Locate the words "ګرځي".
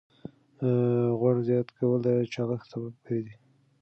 3.05-3.35